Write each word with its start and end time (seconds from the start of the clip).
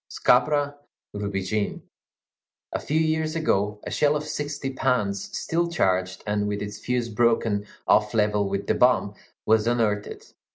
Scabra 0.09 0.73
rubigine. 1.13 1.83
A 2.71 2.79
few 2.79 2.99
years 2.99 3.35
ago, 3.35 3.79
a 3.83 3.91
shell 3.91 4.15
of 4.15 4.23
sixty 4.23 4.71
pounds, 4.71 5.37
still 5.37 5.67
charged, 5.69 6.23
and 6.25 6.47
with 6.47 6.63
its 6.63 6.79
fuse 6.79 7.07
broken 7.07 7.67
off 7.87 8.15
level 8.15 8.49
with 8.49 8.65
the 8.65 8.73
bomb, 8.73 9.13
was 9.45 9.67
unearthed. 9.67 10.33